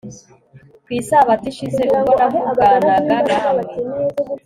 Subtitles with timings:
[0.83, 2.93] Ku Isabato ishize ubwo navuganaga
[3.27, 3.73] namwe